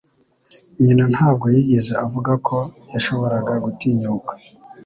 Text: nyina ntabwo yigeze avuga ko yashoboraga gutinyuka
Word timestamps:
nyina 0.83 1.05
ntabwo 1.13 1.45
yigeze 1.53 1.91
avuga 2.05 2.31
ko 2.47 2.57
yashoboraga 2.93 3.53
gutinyuka 3.65 4.31